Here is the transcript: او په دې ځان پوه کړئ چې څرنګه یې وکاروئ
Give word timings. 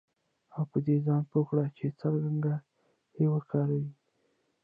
او 0.55 0.63
په 0.71 0.77
دې 0.85 0.95
ځان 1.05 1.21
پوه 1.29 1.43
کړئ 1.49 1.67
چې 1.77 1.85
څرنګه 1.99 2.55
یې 3.17 3.25
وکاروئ 3.33 3.85